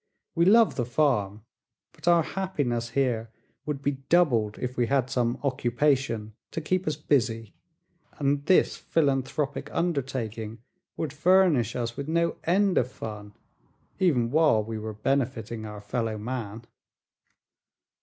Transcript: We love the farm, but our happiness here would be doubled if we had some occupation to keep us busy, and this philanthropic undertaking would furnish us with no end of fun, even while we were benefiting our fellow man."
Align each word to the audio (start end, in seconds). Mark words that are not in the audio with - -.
We 0.33 0.45
love 0.45 0.77
the 0.77 0.85
farm, 0.85 1.43
but 1.93 2.07
our 2.07 2.23
happiness 2.23 2.89
here 2.89 3.29
would 3.67 3.83
be 3.83 3.91
doubled 4.09 4.57
if 4.57 4.75
we 4.75 4.87
had 4.87 5.11
some 5.11 5.37
occupation 5.43 6.33
to 6.49 6.59
keep 6.59 6.87
us 6.87 6.95
busy, 6.95 7.53
and 8.17 8.43
this 8.47 8.77
philanthropic 8.77 9.69
undertaking 9.71 10.57
would 10.97 11.13
furnish 11.13 11.75
us 11.75 11.95
with 11.97 12.07
no 12.07 12.37
end 12.45 12.79
of 12.79 12.91
fun, 12.91 13.35
even 13.99 14.31
while 14.31 14.63
we 14.63 14.79
were 14.79 14.93
benefiting 14.95 15.67
our 15.67 15.81
fellow 15.81 16.17
man." 16.17 16.63